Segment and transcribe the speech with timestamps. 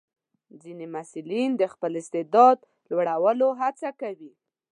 [0.61, 2.57] ځینې محصلین د خپل استعداد
[2.89, 4.31] لوړولو هڅه کوي.